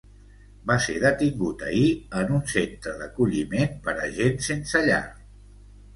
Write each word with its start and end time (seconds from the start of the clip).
Va 0.71 0.77
ser 0.85 0.95
detingut 1.03 1.61
ahir 1.67 1.91
en 2.21 2.33
un 2.37 2.41
centre 2.53 2.95
d’acolliment 3.03 3.77
per 3.89 3.97
a 4.09 4.11
gent 4.19 4.45
sense 4.51 4.83
llar. 4.89 5.03